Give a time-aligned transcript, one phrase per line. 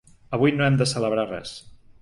[0.37, 1.57] Avui no hem de celebrar res.